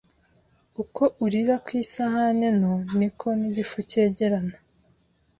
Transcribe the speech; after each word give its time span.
uko 0.81 1.03
urira 1.25 1.55
ku 1.65 1.69
isahani 1.83 2.47
nto 2.59 2.73
ni 2.97 3.09
ko 3.19 3.27
nigifu 3.37 3.77
cyegerana 3.89 4.55